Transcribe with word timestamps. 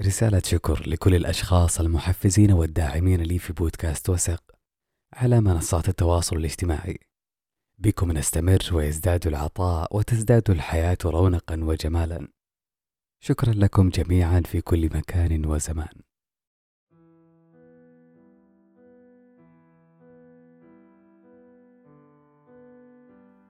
رسالة 0.00 0.42
شكر 0.44 0.88
لكل 0.88 1.14
الأشخاص 1.14 1.80
المحفزين 1.80 2.52
والداعمين 2.52 3.22
لي 3.22 3.38
في 3.38 3.52
بودكاست 3.52 4.10
وثق 4.10 4.42
على 5.12 5.40
منصات 5.40 5.88
التواصل 5.88 6.36
الاجتماعي. 6.36 6.98
بكم 7.78 8.12
نستمر 8.12 8.58
ويزداد 8.72 9.26
العطاء 9.26 9.96
وتزداد 9.96 10.50
الحياة 10.50 10.98
رونقا 11.04 11.56
وجمالا. 11.62 12.28
شكرا 13.20 13.52
لكم 13.52 13.88
جميعا 13.88 14.40
في 14.40 14.60
كل 14.60 14.86
مكان 14.86 15.46
وزمان. 15.46 16.02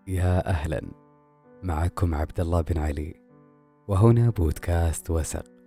يا 0.06 0.48
أهلا 0.48 0.80
معكم 1.62 2.14
عبد 2.14 2.40
الله 2.40 2.60
بن 2.60 2.78
علي 2.78 3.14
وهنا 3.88 4.30
بودكاست 4.30 5.10
وسق 5.10 5.57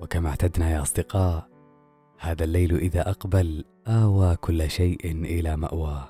وكما 0.00 0.28
اعتدنا 0.28 0.70
يا 0.70 0.82
أصدقاء 0.82 1.48
هذا 2.18 2.44
الليل 2.44 2.76
إذا 2.76 3.10
أقبل 3.10 3.64
آوى 3.86 4.36
كل 4.36 4.70
شيء 4.70 5.04
إلى 5.04 5.56
مأواه. 5.56 6.08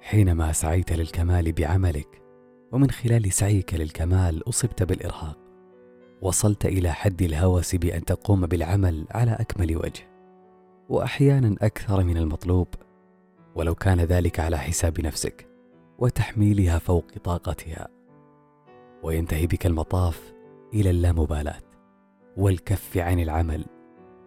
حينما 0.00 0.52
سعيت 0.52 0.92
للكمال 0.92 1.52
بعملك 1.52 2.22
ومن 2.72 2.90
خلال 2.90 3.32
سعيك 3.32 3.74
للكمال 3.74 4.48
أصبت 4.48 4.82
بالإرهاق 4.82 5.38
وصلت 6.22 6.66
إلى 6.66 6.92
حد 6.92 7.22
الهوس 7.22 7.74
بأن 7.74 8.04
تقوم 8.04 8.46
بالعمل 8.46 9.06
على 9.10 9.30
أكمل 9.30 9.76
وجه. 9.76 10.10
وأحيانا 10.88 11.56
أكثر 11.62 12.04
من 12.04 12.16
المطلوب 12.16 12.68
ولو 13.54 13.74
كان 13.74 14.00
ذلك 14.00 14.40
على 14.40 14.58
حساب 14.58 15.00
نفسك 15.00 15.48
وتحميلها 15.98 16.78
فوق 16.78 17.06
طاقتها. 17.24 17.93
وينتهي 19.04 19.46
بك 19.46 19.66
المطاف 19.66 20.34
إلى 20.74 20.90
اللامبالاة 20.90 21.62
والكف 22.36 22.98
عن 22.98 23.20
العمل 23.20 23.64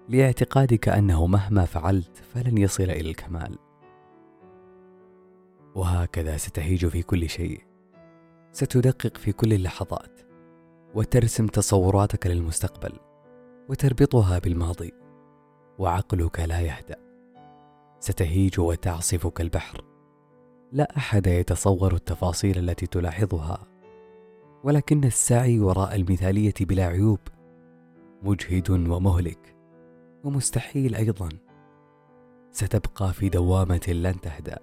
لاعتقادك 0.10 0.90
أنه 0.90 1.28
مهما 1.28 1.66
فعلت 1.66 2.18
فلن 2.18 2.58
يصل 2.58 2.84
إلى 2.84 3.10
الكمال. 3.10 3.58
وهكذا 5.76 6.38
ستهيج 6.38 6.88
في 6.88 7.04
كل 7.04 7.30
شيء 7.30 7.62
ستدقق 8.52 9.18
في 9.18 9.32
كل 9.32 9.54
اللحظات 9.54 10.20
وترسم 10.96 11.48
تصوراتك 11.48 12.28
للمستقبل 12.28 13.00
وتربطها 13.70 14.40
بالماضي 14.40 14.94
وعقلك 15.80 16.40
لا 16.40 16.62
يهدأ. 16.62 16.96
ستهيج 18.00 18.60
وتعصف 18.60 19.28
كالبحر 19.28 19.84
لا 20.72 20.98
أحد 20.98 21.28
يتصور 21.28 21.94
التفاصيل 21.94 22.58
التي 22.58 22.88
تلاحظها. 22.88 23.77
ولكن 24.68 25.04
السعي 25.04 25.60
وراء 25.60 25.96
المثالية 25.96 26.54
بلا 26.62 26.86
عيوب 26.86 27.20
مجهد 28.24 28.70
ومهلك 28.70 29.56
ومستحيل 30.24 30.96
أيضا. 30.96 31.30
ستبقى 32.52 33.14
في 33.14 33.30
دوامة 33.30 33.86
لن 33.88 34.22
تهدأ 34.22 34.60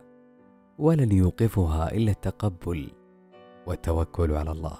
ولن 0.78 1.12
يوقفها 1.12 1.92
إلا 1.92 2.10
التقبل 2.10 2.90
والتوكل 3.66 4.32
على 4.32 4.50
الله. 4.50 4.78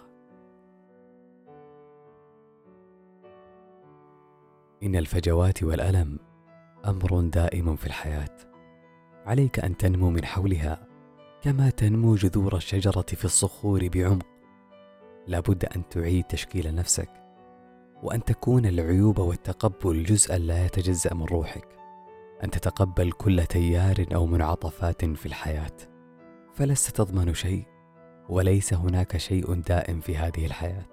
إن 4.83 4.97
الفجوات 4.97 5.62
والألم 5.62 6.19
أمر 6.86 7.20
دائم 7.20 7.77
في 7.77 7.86
الحياة. 7.86 8.36
عليك 9.27 9.58
أن 9.58 9.77
تنمو 9.77 10.11
من 10.11 10.25
حولها 10.25 10.86
كما 11.42 11.70
تنمو 11.70 12.14
جذور 12.14 12.56
الشجرة 12.56 13.06
في 13.06 13.25
الصخور 13.25 13.89
بعمق. 13.89 14.33
لابد 15.27 15.64
أن 15.64 15.89
تعيد 15.89 16.25
تشكيل 16.25 16.75
نفسك 16.75 17.11
وأن 18.03 18.25
تكون 18.25 18.67
العيوب 18.67 19.19
والتقبل 19.19 20.03
جزءا 20.03 20.39
لا 20.39 20.67
يتجزأ 20.67 21.14
من 21.14 21.25
روحك 21.25 21.69
أن 22.45 22.51
تتقبل 22.51 23.12
كل 23.12 23.46
تيار 23.46 24.07
أو 24.14 24.27
منعطفات 24.27 25.05
في 25.05 25.27
الحياة. 25.27 25.77
فلست 26.55 26.96
تضمن 26.96 27.35
شيء 27.35 27.64
وليس 28.29 28.74
هناك 28.74 29.17
شيء 29.17 29.55
دائم 29.55 30.01
في 30.01 30.17
هذه 30.17 30.46
الحياة. 30.46 30.86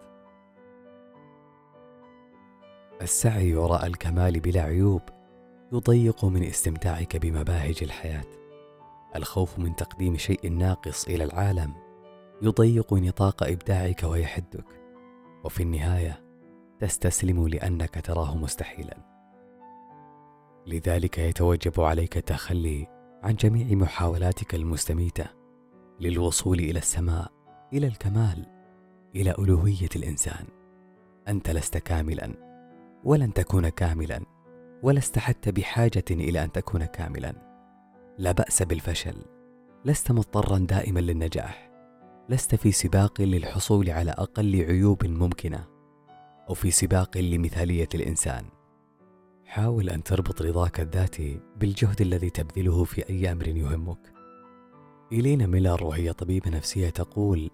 السعي 3.02 3.56
وراء 3.56 3.86
الكمال 3.88 4.40
بلا 4.40 4.62
عيوب 4.62 5.02
يضيق 5.74 6.26
من 6.26 6.44
استمتاعك 6.44 7.18
بمباهج 7.18 7.78
الحياة. 7.82 8.26
الخوف 9.16 9.60
من 9.60 9.76
تقديم 9.76 10.18
شيء 10.18 10.52
ناقص 10.52 11.08
إلى 11.08 11.24
العالم 11.24 11.74
يضيق 12.42 12.94
نطاق 12.94 13.44
إبداعك 13.44 14.04
ويحدك. 14.04 14.66
وفي 15.44 15.64
النهاية 15.64 16.24
تستسلم 16.80 17.48
لأنك 17.48 18.02
تراه 18.06 18.38
مستحيلا. 18.38 18.98
لذلك 20.68 21.18
يتوجب 21.18 21.82
عليك 21.82 22.18
التخلي 22.18 22.88
عن 23.24 23.36
جميع 23.36 23.76
محاولاتك 23.76 24.56
المستميتة 24.56 25.26
للوصول 26.00 26.60
إلى 26.60 26.80
السماء 26.80 27.32
إلى 27.74 27.88
الكمال 27.88 28.46
إلى 29.16 29.36
ألوهية 29.40 29.90
الإنسان. 29.96 30.46
أنت 31.28 31.50
لست 31.50 31.78
كاملا 31.78 32.34
ولن 33.04 33.34
تكون 33.34 33.70
كاملا 33.70 34.26
ولست 34.84 35.20
حتى 35.20 35.52
بحاجة 35.52 36.06
إلى 36.12 36.44
أن 36.44 36.52
تكون 36.52 36.86
كاملا. 36.86 37.34
لا 38.18 38.32
بأس 38.32 38.64
بالفشل 38.64 39.16
لست 39.86 40.12
مضطرا 40.12 40.58
دائما 40.58 41.00
للنجاح. 41.00 41.71
لست 42.32 42.56
في 42.56 42.72
سباق 42.72 43.22
للحصول 43.22 43.90
على 43.90 44.12
أقل 44.12 44.56
عيوب 44.56 45.06
ممكنة 45.06 45.68
أو 46.50 46.54
في 46.54 46.72
سباق 46.72 47.18
لمثالية 47.18 47.88
الإنسان. 47.96 48.46
حاول 49.46 49.90
أن 49.90 50.04
تربط 50.04 50.42
رضاك 50.42 50.80
الذاتي 50.80 51.40
بالجهد 51.58 52.02
الذي 52.02 52.30
تبذله 52.30 52.84
في 52.84 53.10
أي 53.10 53.32
أمر 53.32 53.48
يهمك. 53.48 54.14
إلينا 55.12 55.46
ميلر 55.46 55.84
وهي 55.84 56.14
طبيبة 56.14 56.50
نفسية 56.50 56.90
تقول 56.90 57.50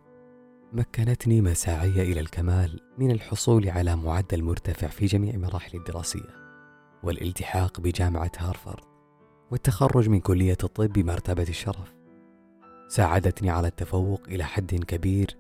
مكنتني 0.74 1.42
مساعي 1.42 2.02
إلى 2.12 2.20
الكمال 2.20 2.80
من 2.98 3.12
الحصول 3.12 3.70
على 3.70 3.96
معدل 3.96 4.44
مرتفع 4.44 4.88
في 4.88 5.06
جميع 5.06 5.38
مراحل 5.38 5.78
الدراسية 5.78 6.36
والالتحاق 7.04 7.80
بجامعة 7.80 8.32
هارفارد 8.38 8.84
والتخرج 9.52 10.10
من 10.10 10.20
كلية 10.20 10.58
الطب 10.64 10.94
بمرتبة 10.94 11.50
الشرف. 11.50 11.97
ساعدتني 12.88 13.50
على 13.50 13.68
التفوق 13.68 14.22
إلى 14.28 14.44
حد 14.44 14.76
كبير 14.76 15.38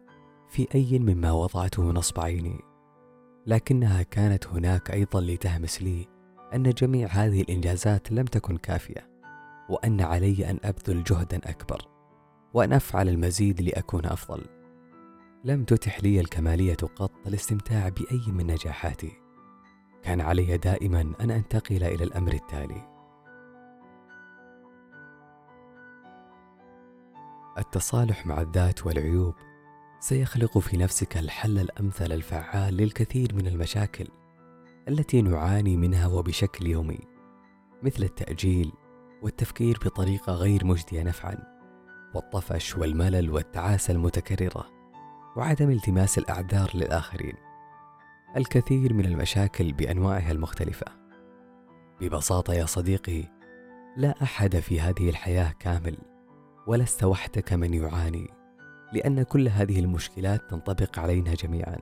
في 0.50 0.68
أي 0.76 1.00
مما 1.00 1.32
وضعته 1.32 1.92
نصب 1.92 2.20
عيني. 2.20 2.60
لكنها 3.46 4.04
كانت 4.04 4.48
هناك 4.48 4.92
أيضا 4.92 5.22
لتهمس 5.22 5.82
لي 5.82 6.08
أن 6.54 6.70
جميع 6.70 7.08
هذه 7.08 7.42
الإنجازات 7.42 8.12
لم 8.12 8.26
تكن 8.26 8.58
كافية 8.58 9.10
وأن 9.70 10.02
علي 10.02 10.50
أن 10.50 10.60
أبذل 10.64 11.04
جهدا 11.04 11.38
أكبر 11.44 11.82
وأن 12.54 12.74
أفعل 12.74 13.10
المزيد 13.10 13.62
لأكون 13.62 14.06
أفضل. 14.06 14.46
لم 15.44 15.64
تتح 15.64 16.04
لي 16.04 16.20
الكمالية 16.20 16.78
قط 16.96 17.12
الاستمتاع 17.28 17.90
بأي 17.90 18.32
من 18.32 18.48
نجاحاتي. 18.48 19.12
كان 20.04 20.22
علي 20.22 20.58
دائما 20.58 21.14
أن 21.22 21.32
أنتقل 21.32 21.84
إلى 21.84 22.04
الأمر 22.04 22.34
التالي. 22.34 22.97
التصالح 27.58 28.26
مع 28.26 28.42
الذات 28.42 28.86
والعيوب. 28.86 29.34
سيخلق 30.00 30.58
في 30.58 30.78
نفسك 30.78 31.18
الحل 31.18 31.60
الأمثل 31.60 32.12
الفعال 32.12 32.78
للكثير 32.78 33.36
من 33.36 33.48
المشاكل 33.48 34.08
التي 34.88 35.22
نعاني 35.22 35.78
منها 35.78 36.08
وبشكل 36.08 36.68
يومي 36.68 37.00
مثل 37.84 38.04
التأجيل 38.04 38.72
والتفكير 39.22 39.80
بطريقة 39.86 40.34
غير 40.34 40.66
مجدية 40.66 41.04
نفعا 41.04 41.38
والطفش 42.16 42.78
والملل 42.78 43.30
والتعاسة 43.30 43.92
المتكررة 43.92 44.68
وعدم 45.36 45.70
التماس 45.70 46.18
الأعذار 46.18 46.72
للآخرين. 46.74 47.36
الكثير 48.38 48.94
من 48.94 49.06
المشاكل 49.06 49.74
بأنواعها 49.74 50.32
المختلفة. 50.32 50.86
ببساطة 52.02 52.54
يا 52.54 52.66
صديقي 52.66 53.24
لا 53.98 54.24
أحد 54.24 54.60
في 54.60 54.82
هذه 54.82 55.10
الحياة 55.10 55.54
كامل 55.60 55.98
ولست 56.68 57.04
وحدك 57.04 57.54
من 57.54 57.74
يعاني 57.74 58.28
لأن 58.94 59.24
كل 59.24 59.48
هذه 59.48 59.80
المشكلات 59.80 60.50
تنطبق 60.50 61.00
علينا 61.00 61.34
جميعا. 61.34 61.78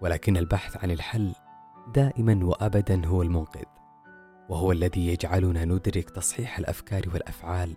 ولكن 0.00 0.36
البحث 0.36 0.76
عن 0.76 0.90
الحل 0.90 1.34
دائما 1.94 2.44
وابدا 2.44 3.06
هو 3.06 3.22
المنقذ 3.22 3.64
وهو 4.48 4.72
الذي 4.72 5.06
يجعلنا 5.06 5.64
ندرك 5.64 6.10
تصحيح 6.10 6.58
الأفكار 6.58 7.02
والأفعال 7.12 7.76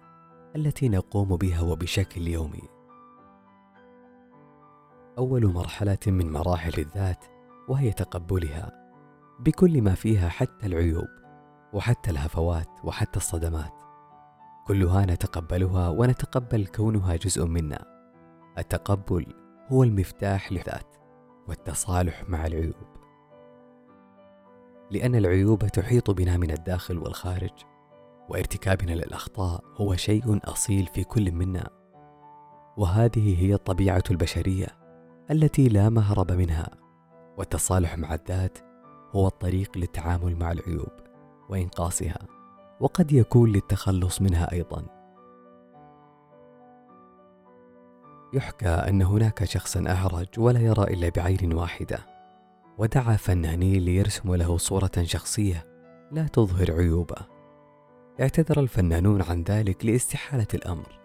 التي 0.55 0.89
نقوم 0.89 1.35
بها 1.35 1.61
وبشكل 1.61 2.27
يومي. 2.27 2.63
أول 5.17 5.47
مرحلة 5.47 5.99
من 6.07 6.31
مراحل 6.31 6.79
الذات 6.79 7.25
وهي 7.67 7.91
تقبلها 7.91 8.71
بكل 9.39 9.81
ما 9.81 9.93
فيها 9.93 10.29
حتى 10.29 10.65
العيوب 10.65 11.07
وحتى 11.73 12.11
الهفوات 12.11 12.69
وحتى 12.83 13.17
الصدمات. 13.17 13.90
كلها 14.67 15.05
نتقبلها 15.05 15.89
ونتقبل 15.89 16.67
كونها 16.67 17.15
جزء 17.15 17.45
منا. 17.45 17.85
التقبل 18.57 19.25
هو 19.67 19.83
المفتاح 19.83 20.51
للذات 20.51 20.95
والتصالح 21.47 22.29
مع 22.29 22.45
العيوب. 22.45 22.91
لأن 24.91 25.15
العيوب 25.15 25.59
تحيط 25.59 26.11
بنا 26.11 26.37
من 26.37 26.51
الداخل 26.51 26.97
والخارج 26.97 27.53
وارتكابنا 28.29 28.91
للأخطاء 28.91 29.63
هو 29.75 29.95
شيء 29.95 30.39
أصيل 30.43 30.87
في 30.87 31.03
كل 31.03 31.31
منا. 31.31 31.69
وهذه 32.77 33.45
هي 33.45 33.53
الطبيعة 33.53 34.03
البشرية 34.11 34.67
التي 35.31 35.69
لا 35.69 35.89
مهرب 35.89 36.31
منها. 36.31 36.69
والتصالح 37.37 37.97
مع 37.97 38.13
الذات 38.13 38.57
هو 39.11 39.27
الطريق 39.27 39.77
للتعامل 39.77 40.35
مع 40.35 40.51
العيوب 40.51 40.91
وإنقاصها. 41.49 42.40
وقد 42.81 43.11
يكون 43.11 43.51
للتخلص 43.51 44.21
منها 44.21 44.51
أيضا. 44.51 44.85
يحكى 48.33 48.67
أن 48.67 49.01
هناك 49.01 49.43
شخصا 49.43 49.83
أعرج 49.87 50.27
ولا 50.37 50.59
يرى 50.59 50.83
إلا 50.83 51.09
بعين 51.09 51.53
واحدة 51.53 51.99
ودعا 52.77 53.15
فنانين 53.15 53.81
ليرسموا 53.81 54.37
له 54.37 54.57
صورة 54.57 54.91
شخصية 55.01 55.65
لا 56.11 56.27
تظهر 56.27 56.71
عيوبه. 56.71 57.15
اعتذر 58.21 58.59
الفنانون 58.59 59.21
عن 59.21 59.43
ذلك 59.43 59.85
لاستحالة 59.85 60.47
الأمر 60.53 60.99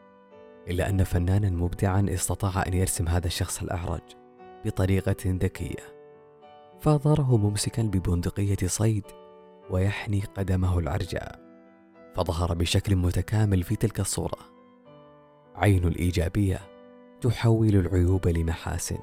إلا 0.69 0.89
أن 0.89 1.05
فنانا 1.05 1.51
مبدعا 1.51 2.07
استطاع 2.09 2.67
أن 2.67 2.75
يرسم 2.75 3.09
هذا 3.09 3.27
الشخص 3.27 3.63
الأعرج 3.63 4.17
بطريقة 4.65 5.17
ذكية. 5.27 5.97
فأظهره 6.81 7.37
ممسكا 7.37 7.83
ببندقية 7.83 8.67
صيد 8.67 9.05
ويحني 9.71 10.21
قدمه 10.21 10.79
العرجاء. 10.79 11.46
فظهر 12.17 12.55
بشكل 12.55 12.97
متكامل 12.97 13.63
في 13.63 13.77
تلك 13.77 14.01
الصورة. 14.01 14.39
عين 15.55 15.85
الإيجابية 15.85 16.61
تحول 17.21 17.77
العيوب 17.77 18.29
لمحاسن. 18.29 18.99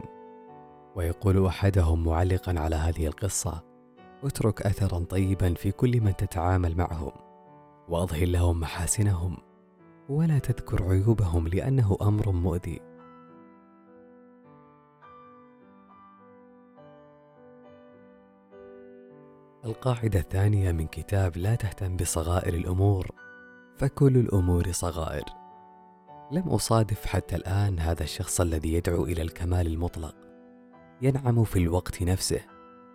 ويقول 0.95 1.45
أحدهم 1.45 2.03
معلقا 2.03 2.59
على 2.59 2.75
هذه 2.75 3.07
القصة 3.07 3.63
اترك 4.23 4.61
أثرا 4.61 4.99
طيبا 4.99 5.53
في 5.53 5.71
كل 5.71 6.01
من 6.01 6.15
تتعامل 6.15 6.77
معهم 6.77 7.11
وأظهر 7.89 8.25
لهم 8.25 8.59
محاسنهم 8.59 9.37
ولا 10.09 10.39
تذكر 10.39 10.83
عيوبهم 10.83 11.47
لأنه 11.47 11.97
أمر 12.01 12.31
مؤذي. 12.31 12.79
القاعدة 19.65 20.19
الثانية 20.19 20.71
من 20.71 20.87
كتاب 20.87 21.37
لا 21.37 21.55
تهتم 21.55 21.97
بصغائر 21.97 22.53
الأمور 22.53 23.11
فكل 23.77 24.17
الأمور 24.17 24.71
صغائر. 24.71 25.23
لم 26.31 26.49
أصادف 26.49 27.05
حتى 27.05 27.35
الآن 27.35 27.79
هذا 27.79 28.03
الشخص 28.03 28.41
الذي 28.41 28.73
يدعو 28.73 29.05
إلى 29.05 29.21
الكمال 29.21 29.67
المطلق 29.67 30.15
ينعم 31.01 31.43
في 31.43 31.59
الوقت 31.59 32.03
نفسه 32.03 32.39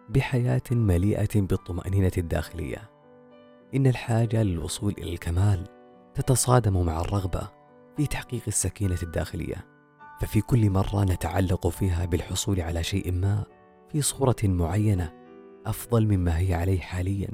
بحياة 0.08 0.62
مليئة 0.70 1.40
بالطمأنينة 1.40 2.12
الداخلية. 2.18 2.90
إن 3.74 3.86
الحاجة 3.86 4.42
للوصول 4.42 4.94
إلى 4.98 5.12
الكمال 5.12 5.68
تتصادم 6.14 6.86
مع 6.86 7.00
الرغبة 7.00 7.48
في 7.96 8.06
تحقيق 8.06 8.42
السكينة 8.48 8.98
الداخلية 9.02 9.66
ففي 10.20 10.40
كل 10.40 10.70
مرة 10.70 11.04
نتعلق 11.04 11.68
فيها 11.68 12.04
بالحصول 12.04 12.60
على 12.60 12.82
شيء 12.82 13.12
ما 13.12 13.44
في 13.92 14.02
صورة 14.02 14.36
معينة 14.44 15.27
أفضل 15.68 16.06
مما 16.06 16.38
هي 16.38 16.54
عليه 16.54 16.80
حاليا 16.80 17.30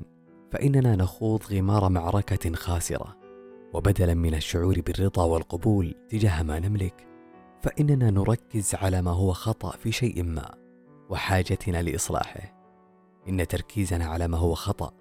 فإننا 0.52 0.96
نخوض 0.96 1.42
غمار 1.52 1.88
معركة 1.88 2.54
خاسرة 2.54 3.16
وبدلا 3.72 4.14
من 4.14 4.34
الشعور 4.34 4.80
بالرضا 4.80 5.24
والقبول 5.24 5.94
تجاه 6.08 6.42
ما 6.42 6.58
نملك 6.58 7.08
فإننا 7.62 8.10
نركز 8.10 8.74
على 8.74 9.02
ما 9.02 9.10
هو 9.10 9.32
خطأ 9.32 9.70
في 9.70 9.92
شيء 9.92 10.22
ما 10.22 10.54
وحاجتنا 11.10 11.82
لإصلاحه. 11.82 12.54
إن 13.28 13.46
تركيزنا 13.46 14.04
على 14.04 14.28
ما 14.28 14.38
هو 14.38 14.54
خطأ 14.54 14.92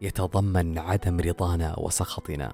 يتضمن 0.00 0.78
عدم 0.78 1.20
رضانا 1.20 1.78
وسخطنا. 1.78 2.52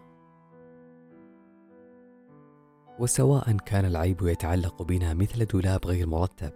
وسواء 2.98 3.56
كان 3.56 3.84
العيب 3.84 4.22
يتعلق 4.22 4.82
بنا 4.82 5.14
مثل 5.14 5.44
دولاب 5.44 5.86
غير 5.86 6.06
مرتب 6.06 6.52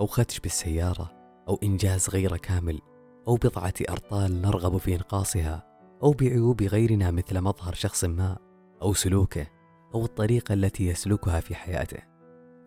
أو 0.00 0.06
خدش 0.06 0.40
بالسيارة 0.40 1.12
أو 1.48 1.58
إنجاز 1.62 2.10
غير 2.10 2.36
كامل 2.36 2.80
أو 3.28 3.34
بضعة 3.34 3.74
أرطال 3.90 4.42
نرغب 4.42 4.76
في 4.76 4.94
إنقاصها 4.94 5.66
أو 6.02 6.12
بعيوب 6.12 6.62
غيرنا 6.62 7.10
مثل 7.10 7.40
مظهر 7.40 7.74
شخص 7.74 8.04
ما 8.04 8.38
أو 8.82 8.94
سلوكه 8.94 9.46
أو 9.94 10.04
الطريقة 10.04 10.52
التي 10.52 10.86
يسلكها 10.86 11.40
في 11.40 11.54
حياته. 11.54 11.98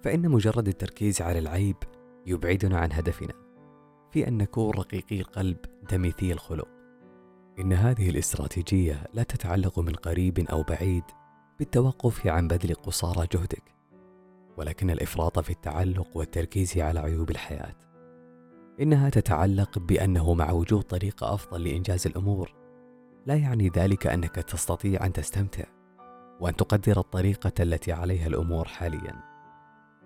فإن 0.03 0.29
مجرد 0.29 0.67
التركيز 0.67 1.21
على 1.21 1.39
العيب 1.39 1.75
يبعدنا 2.25 2.77
عن 2.79 2.91
هدفنا 2.91 3.33
في 4.11 4.27
أن 4.27 4.37
نكون 4.37 4.73
رقيقي 4.73 5.19
القلب 5.19 5.57
دمثي 5.91 6.33
الخلق. 6.33 6.67
إن 7.59 7.73
هذه 7.73 8.09
الاستراتيجية 8.09 9.07
لا 9.13 9.23
تتعلق 9.23 9.79
من 9.79 9.93
قريب 9.93 10.39
أو 10.39 10.63
بعيد 10.63 11.03
بالتوقف 11.59 12.27
عن 12.27 12.47
بذل 12.47 12.75
قصارى 12.75 13.27
جهدك 13.33 13.63
ولكن 14.57 14.89
الإفراط 14.89 15.39
في 15.39 15.49
التعلق 15.49 16.17
والتركيز 16.17 16.77
على 16.77 16.99
عيوب 16.99 17.31
الحياة. 17.31 17.88
إنها 18.81 19.09
تتعلق 19.09 19.79
بأنه 19.79 20.33
مع 20.33 20.51
وجود 20.51 20.81
طريقة 20.81 21.33
أفضل 21.33 21.63
لإنجاز 21.63 22.07
الأمور. 22.07 22.53
لا 23.25 23.35
يعني 23.35 23.69
ذلك 23.69 24.07
أنك 24.07 24.35
تستطيع 24.35 25.05
أن 25.05 25.13
تستمتع 25.13 25.63
وأن 26.39 26.55
تقدر 26.55 26.99
الطريقة 26.99 27.51
التي 27.59 27.91
عليها 27.91 28.27
الأمور 28.27 28.67
حاليا. 28.67 29.15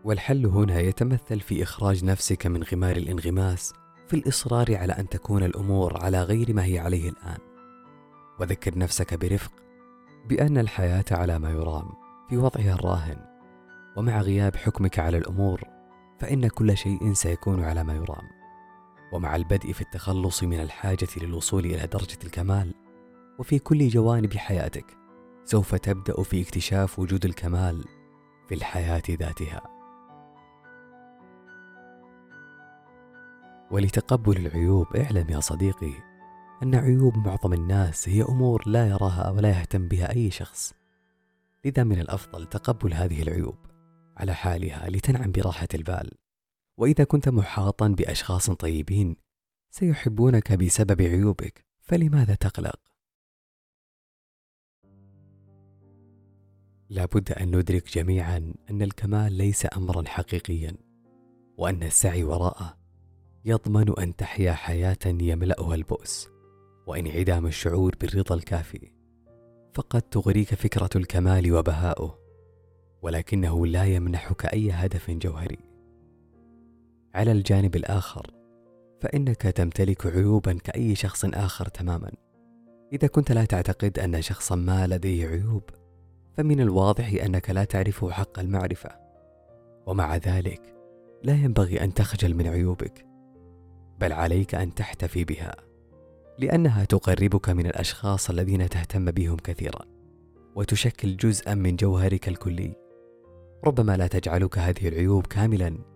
والحل 0.04 0.46
هنا 0.46 0.80
يتمثل 0.80 1.40
في 1.40 1.64
إخراج 1.64 2.06
نفسك 2.06 2.48
من 2.48 2.64
غمار 2.64 2.96
الانغماس 2.96 3.74
في 4.08 4.16
الإصرار 4.16 4.78
على 4.78 4.94
أن 4.94 5.10
تكون 5.10 5.44
الأمور 5.44 6.04
على 6.04 6.24
غير 6.24 6.54
ما 6.54 6.66
هي 6.66 6.80
عليه 6.80 7.10
الآن. 7.10 7.38
وذكر 8.40 8.78
نفسك 8.78 9.14
برفق 9.14 9.52
بأن 10.30 10.58
الحياة 10.58 11.06
على 11.12 11.40
ما 11.40 11.52
يرام 11.52 11.90
في 12.30 12.38
وضعها 12.38 12.74
الراهن. 12.74 13.18
ومع 13.98 14.22
غياب 14.22 14.56
حكمك 14.56 15.00
على 15.00 15.18
الأمور 15.18 15.62
فإن 16.20 16.48
كل 16.48 16.78
شيء 16.78 17.14
سيكون 17.14 17.64
على 17.64 17.84
ما 17.84 17.94
يرام. 17.94 18.43
ومع 19.14 19.36
البدء 19.36 19.72
في 19.72 19.82
التخلص 19.82 20.44
من 20.44 20.60
الحاجة 20.60 21.08
للوصول 21.22 21.66
إلى 21.66 21.88
درجة 21.88 22.18
الكمال 22.24 22.74
وفي 23.40 23.60
كل 23.60 23.88
جوانب 23.88 24.34
حياتك 24.34 24.86
سوف 25.46 25.76
تبدأ 25.76 26.24
في 26.24 26.42
اكتشاف 26.42 27.00
وجود 27.00 27.26
الكمال 27.26 27.84
في 28.48 28.56
الحياة 28.56 29.04
ذاتها. 29.10 29.62
ولتقبل 33.72 34.38
العيوب 34.38 34.96
اعلم 34.96 35.30
يا 35.30 35.40
صديقي 35.40 35.94
أن 36.64 36.76
عيوب 36.76 37.18
معظم 37.18 37.54
الناس 37.54 38.10
هي 38.10 38.24
أمور 38.24 38.64
لا 38.66 38.88
يراها 38.88 39.30
ولا 39.30 39.50
يهتم 39.50 39.88
بها 39.88 40.16
أي 40.16 40.32
شخص. 40.32 40.74
لذا 41.66 41.84
من 41.84 42.00
الأفضل 42.00 42.46
تقبل 42.46 42.94
هذه 42.94 43.22
العيوب 43.22 43.56
على 44.18 44.34
حالها 44.34 44.90
لتنعم 44.90 45.32
براحة 45.32 45.68
البال. 45.74 46.23
وإذا 46.78 47.04
كنت 47.04 47.30
محاطا 47.30 47.88
بأشخاص 47.88 48.52
طيبين 48.52 49.16
سيحبونك 49.70 50.54
بسبب 50.54 51.02
عيوبك 51.02 51.66
فلماذا 51.82 52.36
تقلق؟ 52.36 52.80
لابد 56.90 57.32
أن 57.32 57.56
ندرك 57.56 57.94
جميعا 57.98 58.54
أن 58.70 58.82
الكمال 58.82 59.34
ليس 59.34 59.68
أمرا 59.78 60.04
حقيقيا 60.08 60.78
وأن 61.58 61.84
السعي 61.84 62.24
وراءه 62.24 62.78
يضمن 63.46 64.00
أن 64.00 64.16
تحيا 64.16 64.54
حياة 64.54 64.98
يملأها 65.06 65.76
البؤس 65.76 66.30
وانعدام 66.88 67.46
الشعور 67.46 67.96
بالرضا 68.02 68.36
الكافي 68.36 68.92
فقد 69.74 70.02
تغريك 70.02 70.56
فكرة 70.56 70.90
الكمال 70.96 71.54
وبهاؤه 71.54 72.20
ولكنه 73.02 73.66
لا 73.68 73.86
يمنحك 73.86 74.46
أي 74.46 74.72
هدف 74.72 75.12
جوهري 75.12 75.73
على 77.16 77.32
الجانب 77.32 77.76
الآخر 77.76 78.32
فإنك 79.02 79.42
تمتلك 79.42 80.06
عيوبا 80.06 80.54
كأي 80.54 80.96
شخص 80.96 81.26
آخر 81.26 81.68
تماما. 81.68 82.12
إذا 82.94 83.08
كنت 83.08 83.32
لا 83.32 83.46
تعتقد 83.46 84.00
أن 84.00 84.22
شخصا 84.22 84.56
ما 84.56 84.88
لديه 84.88 85.28
عيوب 85.28 85.64
فمن 86.38 86.62
الواضح 86.62 87.24
أنك 87.24 87.50
لا 87.50 87.64
تعرفه 87.64 88.12
حق 88.12 88.40
المعرفة. 88.40 88.90
ومع 89.88 90.16
ذلك 90.16 90.76
لا 91.24 91.34
ينبغي 91.34 91.84
أن 91.84 91.94
تخجل 91.94 92.34
من 92.36 92.48
عيوبك 92.48 93.06
بل 94.00 94.14
عليك 94.14 94.56
أن 94.56 94.74
تحتفي 94.74 95.24
بها 95.24 95.56
لأنها 96.40 96.86
تقربك 96.86 97.50
من 97.50 97.66
الأشخاص 97.66 98.30
الذين 98.30 98.70
تهتم 98.70 99.12
بهم 99.12 99.36
كثيرا 99.36 99.86
وتشكل 100.56 101.18
جزءا 101.18 101.54
من 101.54 101.76
جوهرك 101.76 102.28
الكلي. 102.28 102.76
ربما 103.66 103.98
لا 103.98 104.08
تجعلك 104.08 104.58
هذه 104.58 104.88
العيوب 104.88 105.28
كاملا 105.28 105.93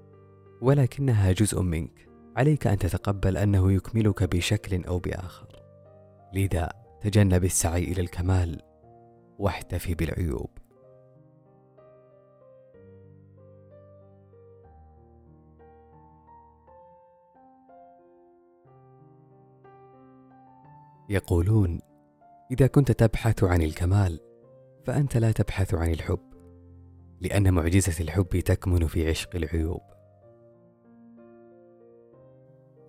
ولكنها 0.62 1.32
جزء 1.32 1.62
منك. 1.62 2.08
عليك 2.38 2.68
أن 2.68 2.78
تتقبل 2.78 3.38
أنه 3.38 3.72
يكملك 3.72 4.24
بشكل 4.24 4.84
أو 4.84 5.00
بآخر. 5.00 5.48
لذا 6.34 6.70
تجنب 7.02 7.44
السعي 7.44 7.84
إلى 7.84 8.02
الكمال 8.02 8.62
واحتفي 9.40 9.96
بالعيوب. 9.96 10.50
يقولون 21.10 21.80
إذا 22.52 22.68
كنت 22.68 22.92
تبحث 22.92 23.44
عن 23.44 23.62
الكمال 23.62 24.20
فأنت 24.86 25.18
لا 25.18 25.32
تبحث 25.32 25.74
عن 25.74 25.92
الحب 25.92 26.20
لأن 27.22 27.54
معجزة 27.54 28.04
الحب 28.04 28.40
تكمن 28.40 28.88
في 28.88 29.10
عشق 29.10 29.36
العيوب. 29.36 29.97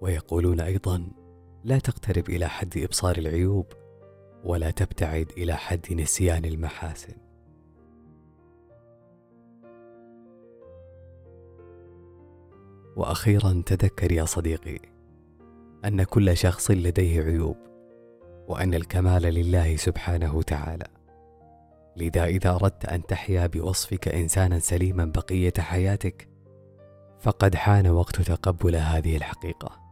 ويقولون 0.01 0.61
أيضا 0.61 1.09
لا 1.65 1.79
تقترب 1.79 2.29
إلى 2.31 2.49
حد 2.49 2.79
إبصار 2.79 3.19
العيوب 3.19 3.67
ولا 4.45 4.71
تبتعد 4.71 5.33
إلى 5.37 5.57
حد 5.57 5.93
نسيان 5.93 6.45
المحاسن. 6.45 7.15
وأخيرا 12.97 13.63
تذكر 13.67 14.13
يا 14.13 14.25
صديقي 14.25 14.79
أن 15.85 16.03
كل 16.03 16.37
شخص 16.37 16.71
لديه 16.71 17.23
عيوب 17.23 17.57
وأن 18.49 18.75
الكمال 18.75 19.23
لله 19.23 19.77
سبحانه 19.77 20.43
تعالى 20.43 20.87
لذا 21.97 22.25
إذا 22.25 22.51
أردت 22.51 22.85
أن 22.85 23.07
تحيا 23.07 23.47
بوصفك 23.47 24.09
انسانا 24.09 24.59
سليما 24.59 25.05
بقية 25.05 25.53
حياتك 25.59 26.29
فقد 27.21 27.55
حان 27.55 27.87
وقت 27.87 28.23
تقبل 28.23 28.77
هذه 28.77 29.17
الحقيقة. 29.17 29.88